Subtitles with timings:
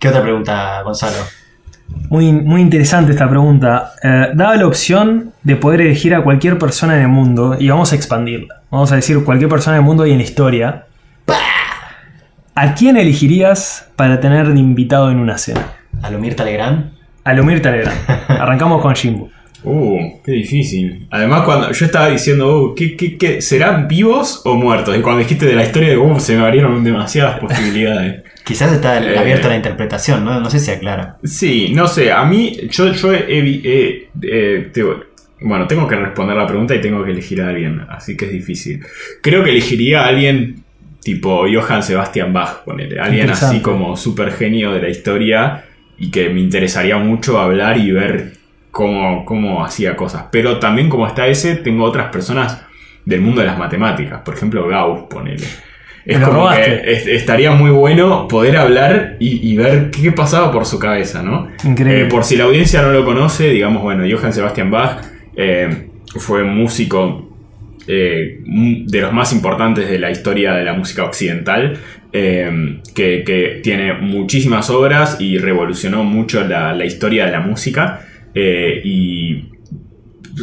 [0.00, 1.18] ¿Qué otra pregunta, Gonzalo?
[2.08, 3.92] Muy, muy interesante esta pregunta.
[4.02, 7.92] Eh, daba la opción de poder elegir a cualquier persona en el mundo, y vamos
[7.92, 8.62] a expandirla.
[8.70, 10.86] Vamos a decir cualquier persona en el mundo y en la historia.
[12.54, 15.66] ¿A quién elegirías para tener de invitado en una cena?
[16.00, 16.92] ¿A lo Mirta Legrand?
[17.22, 17.92] A Lomir Talera.
[18.28, 19.28] Arrancamos con Jimbo.
[19.62, 21.06] Uh, qué difícil.
[21.10, 24.96] Además, cuando yo estaba diciendo, uh, ¿qué, qué, qué, serán vivos o muertos?
[24.96, 28.22] Y cuando dijiste de la historia de uh, se me abrieron demasiadas posibilidades.
[28.44, 29.18] Quizás está Eh.
[29.18, 30.40] abierta la interpretación, ¿no?
[30.40, 31.16] No sé si aclara.
[31.24, 34.82] Sí, no sé, a mí, yo, yo he, eh, te-
[35.42, 38.32] bueno, tengo que responder la pregunta y tengo que elegir a alguien, así que es
[38.32, 38.84] difícil.
[39.22, 40.62] Creo que elegiría a alguien
[41.02, 45.64] tipo Johann Sebastian Bach, ponele, alguien así como super genio de la historia
[45.98, 48.32] y que me interesaría mucho hablar y ver
[48.70, 50.24] cómo, cómo hacía cosas.
[50.30, 52.62] Pero también como está ese, tengo otras personas
[53.06, 55.46] del mundo de las matemáticas, por ejemplo Gauss, ponele.
[56.14, 56.82] Es lo como robaste.
[56.82, 61.22] que es- estaría muy bueno poder hablar y, y ver qué pasaba por su cabeza,
[61.22, 61.48] ¿no?
[61.64, 62.02] Increíble.
[62.02, 65.02] Eh, por si la audiencia no lo conoce, digamos, bueno, Johann Sebastian Bach
[65.36, 67.28] eh, fue músico
[67.86, 71.78] eh, de los más importantes de la historia de la música occidental,
[72.12, 78.00] eh, que, que tiene muchísimas obras y revolucionó mucho la, la historia de la música.
[78.34, 79.44] eh, y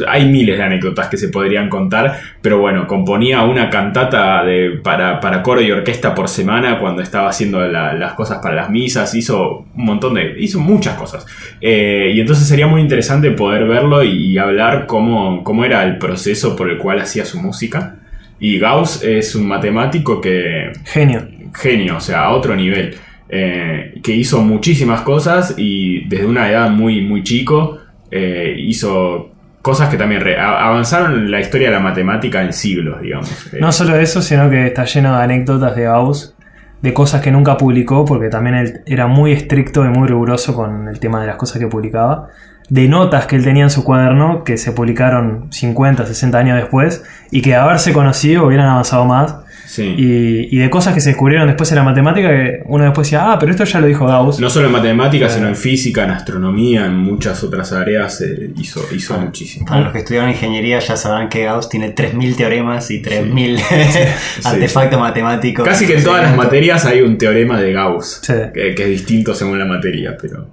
[0.06, 5.18] hay miles de anécdotas que se podrían contar, pero bueno, componía una cantata de, para,
[5.20, 9.14] para coro y orquesta por semana cuando estaba haciendo la- las cosas para las misas,
[9.14, 11.26] hizo un montón de, hizo muchas cosas.
[11.60, 15.98] Eh, y entonces sería muy interesante poder verlo y, y hablar cómo, cómo era el
[15.98, 17.96] proceso por el cual hacía su música.
[18.40, 21.26] Y Gauss es un matemático que, Genio.
[21.60, 22.94] genio, o sea, a otro nivel.
[23.30, 27.78] eh, que hizo muchísimas cosas y desde una edad muy, muy chico
[28.10, 29.32] eh, hizo
[29.68, 33.30] cosas que también re- avanzaron la historia de la matemática en siglos, digamos.
[33.52, 36.34] Eh, No solo eso, sino que está lleno de anécdotas de Gauss,
[36.80, 40.88] de cosas que nunca publicó, porque también él era muy estricto y muy riguroso con
[40.88, 42.28] el tema de las cosas que publicaba.
[42.70, 47.02] De notas que él tenía en su cuaderno, que se publicaron 50, 60 años después,
[47.30, 49.36] y que haberse conocido hubieran avanzado más.
[49.68, 49.94] Sí.
[49.96, 53.30] Y, y de cosas que se descubrieron después en la matemática, que uno después decía,
[53.32, 54.40] ah, pero esto ya lo dijo Gauss.
[54.40, 55.34] No solo en matemáticas, Eh.
[55.36, 59.18] sino en física, en astronomía, en muchas otras áreas eh, hizo, hizo Ah.
[59.18, 59.66] muchísimo.
[59.66, 63.60] Para los que estudiaron ingeniería ya sabrán que Gauss tiene 3.000 teoremas y 3.000
[64.44, 65.68] artefactos matemáticos.
[65.68, 68.32] Casi que en todas las materias hay un teorema de Gauss, Sí.
[68.54, 70.48] que, que es distinto según la materia, pero...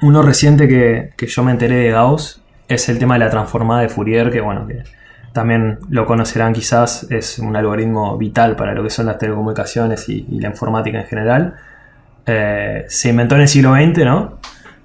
[0.00, 3.80] Uno reciente que, que yo me enteré de Gauss es el tema de la transformada
[3.82, 4.82] de Fourier, que bueno, que
[5.32, 10.26] también lo conocerán quizás, es un algoritmo vital para lo que son las telecomunicaciones y,
[10.40, 11.54] la informática en general.
[12.26, 14.38] Eh, se inventó en el siglo XX, ¿no?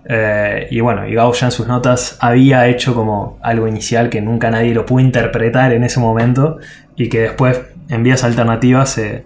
[0.05, 4.21] Eh, y bueno, y Gauss ya en sus notas había hecho como algo inicial que
[4.21, 6.59] nunca nadie lo pudo interpretar en ese momento
[6.95, 9.25] y que después en vías alternativas se,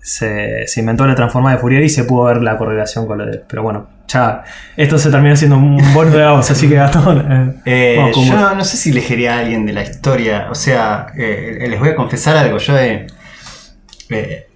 [0.00, 3.26] se, se inventó la transformada de Fourier y se pudo ver la correlación con lo
[3.26, 3.38] de...
[3.48, 4.44] Pero bueno, ya
[4.76, 7.60] esto se terminó siendo un bonus de así que Gastón...
[7.64, 10.46] eh, Eh, yo no, no sé si elegiría a alguien de la historia.
[10.50, 12.58] O sea, eh, les voy a confesar algo.
[12.58, 13.06] Yo eh,
[14.10, 14.46] eh,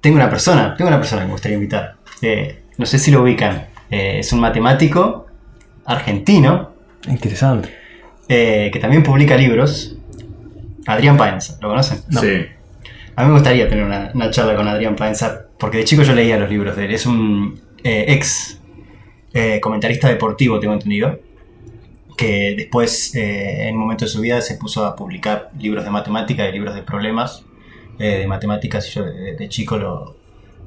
[0.00, 1.94] tengo una persona, tengo una persona que me gustaría invitar.
[2.22, 3.66] Eh, no sé si lo ubican.
[3.90, 5.26] Eh, es un matemático
[5.86, 6.72] argentino
[7.06, 7.68] Interesante.
[8.28, 9.96] eh, que también publica libros.
[10.86, 11.98] Adrián Paenza, ¿lo conocen?
[12.10, 12.46] Sí.
[13.16, 16.14] A mí me gustaría tener una, una charla con Adrián Paenza, porque de chico yo
[16.14, 16.94] leía los libros de él.
[16.94, 18.60] Es un eh, ex
[19.32, 21.20] eh, comentarista deportivo, tengo entendido,
[22.16, 25.90] que después, eh, en un momento de su vida, se puso a publicar libros de
[25.90, 27.44] matemática y libros de problemas
[27.98, 28.92] de matemáticas.
[28.92, 30.16] Yo de, chico lo-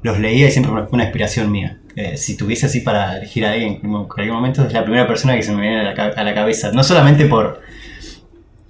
[0.02, 1.78] los leía y siempre fue una inspiración mía.
[2.16, 5.42] Si tuviese así para elegir a alguien en cualquier momento, es la primera persona que
[5.42, 6.70] se me viene a la, ca- a la cabeza.
[6.72, 7.60] No solamente por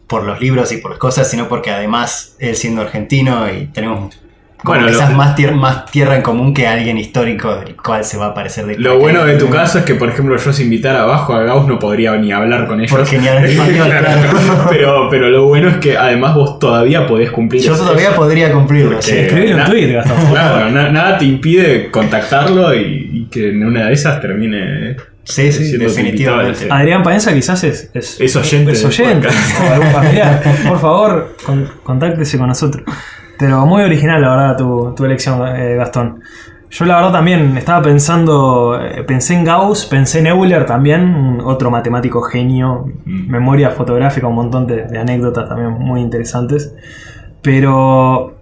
[0.06, 4.16] por los libros y por las cosas, sino porque además él siendo argentino y tenemos
[4.64, 8.16] Bueno, quizás lo- más, tier- más tierra en común que alguien histórico del cual se
[8.18, 10.64] va a parecer de Lo bueno de tu caso es que, por ejemplo, yo si
[10.64, 12.90] invitara abajo a Gauss no podría ni hablar con ellos.
[12.90, 14.66] Porque ni español, claro.
[14.68, 17.84] pero, pero lo bueno es que además vos todavía podés cumplir Yo eso.
[17.84, 19.00] todavía podría cumplirlo.
[19.00, 19.16] Sí.
[19.16, 20.16] Escribile un tweet, Gastón.
[20.32, 25.52] Claro, na- nada te impide contactarlo y, y que en una de esas termine Sí,
[25.52, 26.52] sí, definitivamente.
[26.62, 29.60] invitado, Adrián Paenza quizás es, es, Es oyente es oyente, podcast.
[29.60, 30.42] o algún familiar.
[30.68, 32.82] Por favor, con- contáctese con nosotros.
[33.38, 36.20] Pero muy original, la verdad, tu, tu elección, eh, Gastón.
[36.70, 41.70] Yo la verdad también estaba pensando, eh, pensé en Gauss, pensé en Euler también, otro
[41.70, 43.30] matemático genio, Mm.
[43.30, 46.74] memoria fotográfica, un montón de, de anécdotas también muy interesantes.
[47.42, 48.34] Pero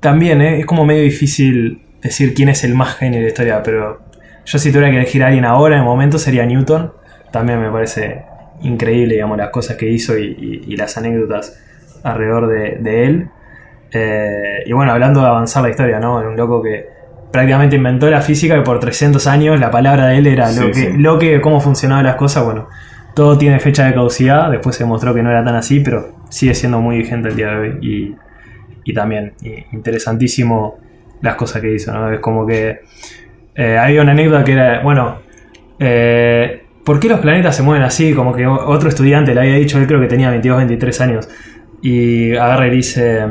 [0.00, 3.62] también eh, es como medio difícil decir quién es el más genio de la historia,
[3.62, 4.00] pero
[4.44, 6.92] yo si tuviera que elegir a alguien ahora, en el momento, sería Newton.
[7.30, 8.24] También me parece
[8.62, 10.24] increíble, digamos, las cosas que hizo y,
[10.66, 11.58] y- y las anécdotas
[12.02, 13.28] alrededor de, de él.
[13.94, 16.18] Eh, y bueno, hablando de avanzar la historia, ¿no?
[16.18, 16.86] Un loco que
[17.30, 20.74] prácticamente inventó la física, que por 300 años la palabra de él era lo, que,
[20.74, 20.92] sí.
[20.96, 22.68] lo que, cómo funcionaban las cosas, bueno,
[23.14, 26.54] todo tiene fecha de caducidad, después se demostró que no era tan así, pero sigue
[26.54, 28.16] siendo muy vigente el día de hoy y,
[28.84, 30.78] y también y interesantísimo
[31.22, 32.12] las cosas que hizo, ¿no?
[32.12, 32.80] Es como que
[33.54, 35.18] eh, había una anécdota que era, bueno,
[35.78, 38.12] eh, ¿por qué los planetas se mueven así?
[38.12, 41.28] Como que otro estudiante le había dicho, él creo que tenía 22, 23 años,
[41.80, 43.26] y agarra y dice,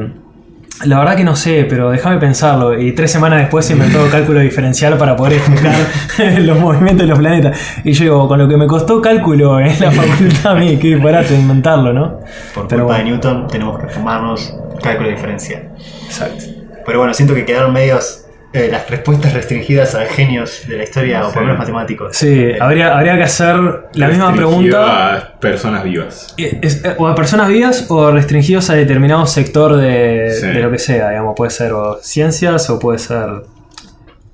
[0.86, 2.80] la verdad que no sé, pero déjame pensarlo.
[2.80, 5.75] Y tres semanas después se inventó cálculo diferencial para poder explicar
[6.40, 7.60] los movimientos de los planetas.
[7.84, 10.96] Y yo digo, con lo que me costó cálculo en la facultad a mí, qué
[10.96, 12.20] barato inventarlo, ¿no?
[12.54, 13.06] Por Pero culpa de.
[13.06, 15.70] Newton tenemos que fumarnos cálculo diferencial.
[16.06, 16.46] Exacto.
[16.86, 18.23] Pero bueno, siento que quedaron medios
[18.54, 22.16] eh, las respuestas restringidas a genios de la historia o por lo menos matemáticos.
[22.16, 23.56] Sí, habría, habría que hacer
[23.94, 25.16] la misma pregunta.
[25.16, 26.36] a personas vivas.
[26.38, 30.48] Eh, es- eh, o a personas vivas o restringidos a determinado sector de, Sí.
[30.48, 33.28] de lo que sea, digamos, puede ser o ciencias o puede ser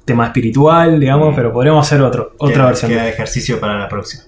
[0.06, 1.36] tema espiritual, digamos, Mm.
[1.36, 2.92] pero podríamos hacer otro, otra queda- versión.
[2.92, 4.24] Queda ejercicio para la próxima.